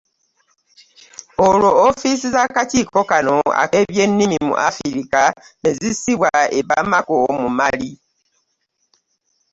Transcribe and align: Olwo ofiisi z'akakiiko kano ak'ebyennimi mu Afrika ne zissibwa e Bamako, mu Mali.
Olwo 1.47 1.69
ofiisi 1.87 2.27
z'akakiiko 2.35 3.01
kano 3.11 3.35
ak'ebyennimi 3.61 4.37
mu 4.47 4.55
Afrika 4.69 5.21
ne 5.61 5.69
zissibwa 5.79 6.31
e 6.59 6.59
Bamako, 6.67 7.15
mu 7.41 7.49
Mali. 7.57 7.91